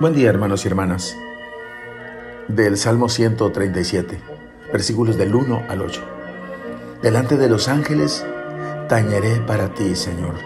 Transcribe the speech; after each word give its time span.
Buen 0.00 0.14
día 0.14 0.28
hermanos 0.28 0.64
y 0.64 0.68
hermanas. 0.68 1.16
Del 2.46 2.76
Salmo 2.76 3.08
137, 3.08 4.20
versículos 4.72 5.18
del 5.18 5.34
1 5.34 5.64
al 5.68 5.82
8. 5.82 6.00
Delante 7.02 7.36
de 7.36 7.48
los 7.48 7.66
ángeles 7.66 8.24
tañeré 8.88 9.40
para 9.40 9.74
ti, 9.74 9.96
Señor. 9.96 10.36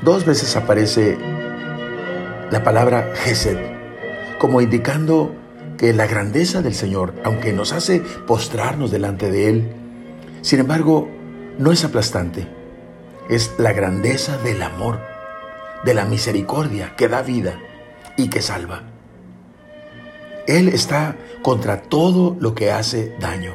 Dos 0.00 0.24
veces 0.24 0.56
aparece 0.56 1.18
la 2.50 2.64
palabra 2.64 3.12
Gesed, 3.16 3.58
como 4.38 4.62
indicando 4.62 5.34
que 5.76 5.92
la 5.92 6.06
grandeza 6.06 6.62
del 6.62 6.74
Señor, 6.74 7.12
aunque 7.22 7.52
nos 7.52 7.74
hace 7.74 8.00
postrarnos 8.26 8.90
delante 8.90 9.30
de 9.30 9.50
Él, 9.50 9.72
sin 10.40 10.60
embargo, 10.60 11.06
no 11.58 11.70
es 11.70 11.84
aplastante. 11.84 12.48
Es 13.28 13.52
la 13.58 13.74
grandeza 13.74 14.38
del 14.38 14.62
amor 14.62 15.11
de 15.84 15.94
la 15.94 16.04
misericordia 16.04 16.94
que 16.96 17.08
da 17.08 17.22
vida 17.22 17.58
y 18.16 18.28
que 18.28 18.40
salva. 18.40 18.82
Él 20.46 20.68
está 20.68 21.16
contra 21.42 21.82
todo 21.82 22.36
lo 22.40 22.54
que 22.54 22.70
hace 22.70 23.14
daño. 23.20 23.52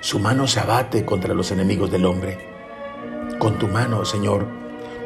Su 0.00 0.18
mano 0.18 0.46
se 0.46 0.60
abate 0.60 1.04
contra 1.04 1.34
los 1.34 1.50
enemigos 1.50 1.90
del 1.90 2.06
hombre. 2.06 2.38
Con 3.38 3.58
tu 3.58 3.68
mano, 3.68 4.04
Señor, 4.04 4.46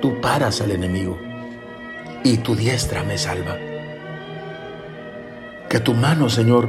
tú 0.00 0.20
paras 0.20 0.60
al 0.60 0.72
enemigo 0.72 1.18
y 2.24 2.38
tu 2.38 2.54
diestra 2.54 3.02
me 3.02 3.18
salva. 3.18 3.56
Que 5.68 5.80
tu 5.80 5.94
mano, 5.94 6.28
Señor, 6.28 6.68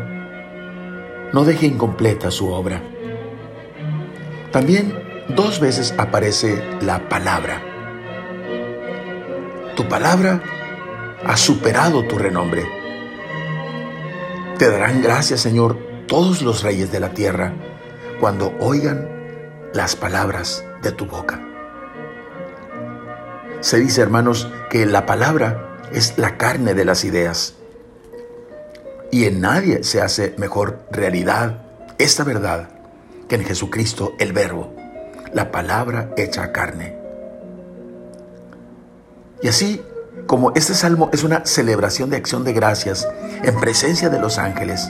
no 1.33 1.43
deje 1.43 1.65
incompleta 1.65 2.31
su 2.31 2.49
obra. 2.49 2.81
También 4.51 4.93
dos 5.29 5.59
veces 5.59 5.93
aparece 5.97 6.63
la 6.81 7.09
palabra 7.09 7.72
tu 9.75 9.87
palabra 9.87 10.41
ha 11.25 11.37
superado 11.37 12.05
tu 12.05 12.17
renombre. 12.17 12.63
Te 14.57 14.69
darán 14.69 15.01
gracias, 15.01 15.41
Señor, 15.41 15.77
todos 16.07 16.41
los 16.41 16.63
reyes 16.63 16.91
de 16.91 16.99
la 16.99 17.09
tierra 17.09 17.53
cuando 18.19 18.53
oigan 18.59 19.09
las 19.73 19.95
palabras 19.95 20.63
de 20.81 20.91
tu 20.91 21.05
boca. 21.05 21.41
Se 23.61 23.79
dice, 23.79 24.01
hermanos, 24.01 24.51
que 24.69 24.85
la 24.85 25.05
palabra 25.05 25.79
es 25.91 26.17
la 26.17 26.37
carne 26.37 26.73
de 26.73 26.85
las 26.85 27.03
ideas. 27.03 27.55
Y 29.11 29.25
en 29.25 29.41
nadie 29.41 29.83
se 29.83 30.01
hace 30.01 30.35
mejor 30.37 30.79
realidad 30.91 31.61
esta 31.97 32.23
verdad 32.23 32.69
que 33.27 33.35
en 33.35 33.45
Jesucristo 33.45 34.13
el 34.19 34.33
Verbo, 34.33 34.73
la 35.33 35.51
palabra 35.51 36.11
hecha 36.17 36.51
carne. 36.51 37.02
Y 39.43 39.49
así 39.49 39.83
como 40.25 40.53
este 40.55 40.73
salmo 40.73 41.09
es 41.11 41.23
una 41.23 41.45
celebración 41.45 42.09
de 42.09 42.17
acción 42.17 42.45
de 42.45 42.53
gracias 42.53 43.07
en 43.43 43.59
presencia 43.59 44.09
de 44.09 44.19
los 44.19 44.37
ángeles, 44.37 44.89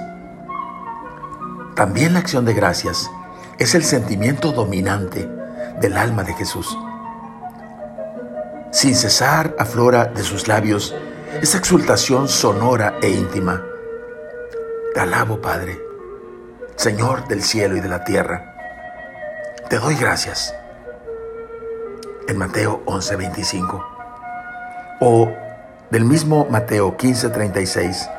también 1.75 2.13
la 2.13 2.19
acción 2.19 2.45
de 2.45 2.53
gracias 2.53 3.09
es 3.57 3.73
el 3.73 3.83
sentimiento 3.83 4.51
dominante 4.51 5.27
del 5.81 5.97
alma 5.97 6.23
de 6.23 6.33
Jesús. 6.33 6.77
Sin 8.71 8.95
cesar 8.95 9.55
aflora 9.57 10.05
de 10.05 10.21
sus 10.23 10.47
labios 10.47 10.95
esa 11.41 11.57
exultación 11.57 12.27
sonora 12.27 12.99
e 13.01 13.09
íntima. 13.09 13.63
Te 14.93 14.99
alabo, 14.99 15.41
Padre, 15.41 15.81
Señor 16.75 17.27
del 17.27 17.41
cielo 17.41 17.75
y 17.75 17.79
de 17.79 17.89
la 17.89 18.03
tierra. 18.03 18.53
Te 19.67 19.79
doy 19.79 19.95
gracias. 19.95 20.53
En 22.27 22.38
Mateo 22.38 22.83
11:25. 22.85 23.92
O 24.99 25.31
del 25.91 26.05
mismo 26.05 26.47
Mateo 26.49 26.97
15:36, 26.97 28.09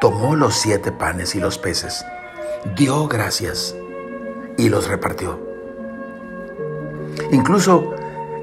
tomó 0.00 0.36
los 0.36 0.54
siete 0.54 0.92
panes 0.92 1.34
y 1.34 1.40
los 1.40 1.58
peces, 1.58 2.04
dio 2.76 3.08
gracias 3.08 3.74
y 4.56 4.68
los 4.68 4.88
repartió. 4.88 5.40
Incluso 7.30 7.94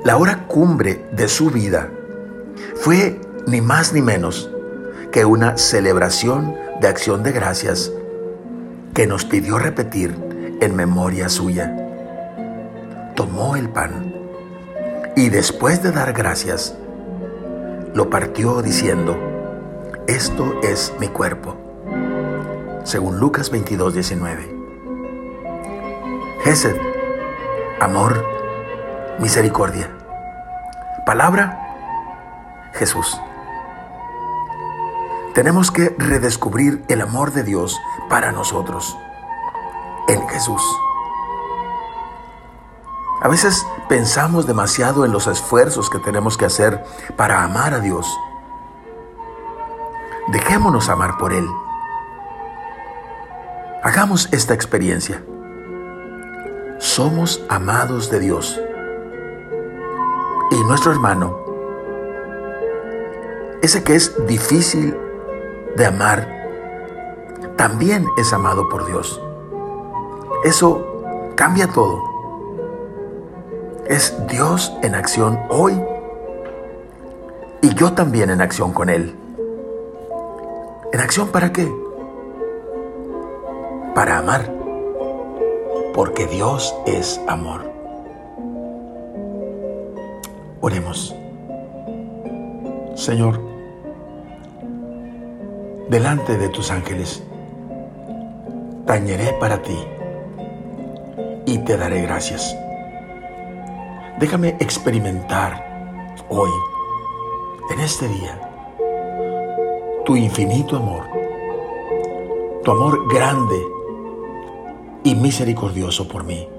la 0.04 0.18
hora 0.18 0.46
cumbre 0.48 1.06
de 1.12 1.28
su 1.28 1.50
vida 1.50 1.90
fue 2.76 3.20
ni 3.48 3.62
más 3.62 3.94
ni 3.94 4.02
menos 4.02 4.50
que 5.12 5.26
una 5.26 5.58
celebración 5.58 6.56
de 6.82 6.88
acción 6.88 7.24
de 7.24 7.32
gracias 7.32 7.92
que 8.94 9.08
nos 9.08 9.26
pidió 9.26 9.60
repetir 9.60 10.16
en 10.62 10.76
memoria 10.76 11.30
suya. 11.30 11.76
Tomó 13.16 13.56
el 13.56 13.70
pan 13.70 14.14
y 15.16 15.30
después 15.30 15.84
de 15.84 15.92
dar 15.92 16.14
gracias, 16.14 16.76
lo 17.94 18.10
partió 18.10 18.62
diciendo, 18.62 19.18
esto 20.08 20.60
es 20.62 20.94
mi 21.00 21.08
cuerpo, 21.08 21.56
según 22.84 23.20
Lucas 23.20 23.50
22, 23.50 23.94
19. 23.94 24.56
Gesed, 26.44 26.76
amor, 27.80 28.26
misericordia. 29.20 29.90
Palabra, 31.06 32.72
Jesús. 32.74 33.20
Tenemos 35.34 35.72
que 35.72 35.96
redescubrir 35.98 36.84
el 36.88 37.02
amor 37.02 37.32
de 37.32 37.44
Dios 37.44 37.80
para 38.10 38.32
nosotros, 38.32 38.98
en 40.08 40.28
Jesús. 40.28 40.62
A 43.22 43.28
veces 43.28 43.68
pensamos 43.90 44.48
demasiado 44.48 45.04
en 45.04 45.12
los 45.12 45.28
esfuerzos 45.28 45.90
que 45.90 46.00
tenemos 46.00 46.38
que 46.38 46.46
hacer 46.46 46.84
para 47.18 47.44
amar 47.44 47.74
a 47.74 47.80
Dios. 47.80 48.08
Dejémonos 50.30 50.88
amar 50.88 51.18
por 51.18 51.34
Él. 51.34 51.46
Hagamos 53.84 54.30
esta 54.32 54.54
experiencia. 54.54 55.22
Somos 56.78 57.44
amados 57.50 58.10
de 58.10 58.20
Dios. 58.20 58.60
Y 60.52 60.64
nuestro 60.64 60.92
hermano, 60.92 61.38
ese 63.62 63.84
que 63.84 63.96
es 63.96 64.26
difícil 64.28 64.98
de 65.76 65.86
amar, 65.86 66.28
también 67.58 68.08
es 68.18 68.32
amado 68.32 68.70
por 68.70 68.86
Dios. 68.86 69.22
Eso 70.46 71.34
cambia 71.36 71.68
todo. 71.68 72.19
Es 73.90 74.16
Dios 74.28 74.72
en 74.84 74.94
acción 74.94 75.40
hoy 75.50 75.74
y 77.64 77.74
yo 77.74 77.94
también 77.94 78.30
en 78.30 78.40
acción 78.40 78.72
con 78.72 78.88
Él. 78.88 79.16
¿En 80.94 81.00
acción 81.00 81.30
para 81.30 81.52
qué? 81.52 81.68
Para 83.96 84.20
amar, 84.20 84.54
porque 85.96 86.28
Dios 86.28 86.76
es 86.86 87.20
amor. 87.28 87.68
Oremos. 90.62 91.16
Señor, 92.94 93.42
delante 95.90 96.38
de 96.38 96.50
tus 96.50 96.70
ángeles, 96.70 97.24
tañeré 98.86 99.34
para 99.40 99.64
ti 99.64 99.80
y 101.48 101.58
te 101.58 101.76
daré 101.76 102.04
gracias. 102.04 102.56
Déjame 104.20 104.58
experimentar 104.60 106.14
hoy, 106.28 106.50
en 107.72 107.80
este 107.80 108.06
día, 108.10 108.38
tu 110.04 110.18
infinito 110.18 110.76
amor, 110.76 111.04
tu 112.62 112.70
amor 112.70 113.08
grande 113.08 113.66
y 115.06 115.16
misericordioso 115.16 116.10
por 116.10 116.26
mí. 116.26 116.50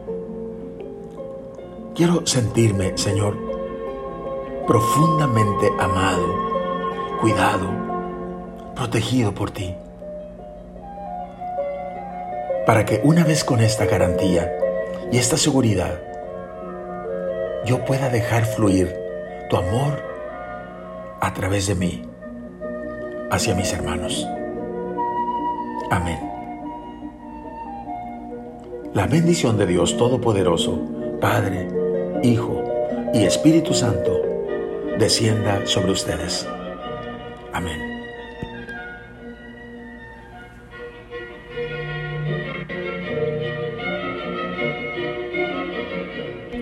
Quiero 1.94 2.26
sentirme, 2.26 2.96
Señor, 2.96 3.36
profundamente 4.66 5.70
amado, 5.78 6.34
cuidado, 7.20 7.68
protegido 8.74 9.34
por 9.34 9.50
ti. 9.50 9.74
Para 12.64 12.86
que 12.86 13.02
una 13.04 13.22
vez 13.22 13.44
con 13.44 13.60
esta 13.60 13.84
garantía 13.84 14.50
y 15.12 15.18
esta 15.18 15.36
seguridad, 15.36 16.09
yo 17.64 17.84
pueda 17.84 18.08
dejar 18.08 18.44
fluir 18.44 18.94
tu 19.48 19.56
amor 19.56 20.02
a 21.20 21.34
través 21.34 21.66
de 21.66 21.74
mí 21.74 22.02
hacia 23.30 23.54
mis 23.54 23.72
hermanos. 23.72 24.26
Amén. 25.90 26.18
La 28.94 29.06
bendición 29.06 29.56
de 29.56 29.66
Dios 29.66 29.96
Todopoderoso, 29.96 30.80
Padre, 31.20 31.68
Hijo 32.22 32.64
y 33.14 33.24
Espíritu 33.24 33.72
Santo, 33.74 34.20
descienda 34.98 35.66
sobre 35.66 35.92
ustedes. 35.92 36.46
Amén. 37.52 37.99